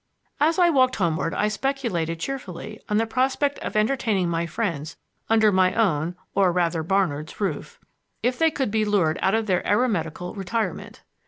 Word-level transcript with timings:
As 0.39 0.57
I 0.57 0.71
walked 0.71 0.95
homeward 0.95 1.35
I 1.35 1.47
speculated 1.47 2.19
cheerfully 2.19 2.81
on 2.89 2.97
the 2.97 3.05
prospect 3.05 3.59
of 3.59 3.75
entertaining 3.75 4.29
my 4.29 4.47
friends 4.47 4.97
under 5.29 5.51
my 5.51 5.75
own 5.75 6.15
(or 6.33 6.51
rather 6.51 6.81
Barnard's) 6.81 7.39
roof, 7.39 7.79
if 8.23 8.39
they 8.39 8.49
could 8.49 8.71
be 8.71 8.83
lured 8.83 9.19
out 9.21 9.35
of 9.35 9.45
their 9.45 9.61
eremitical 9.61 10.35
retirement. 10.35 11.03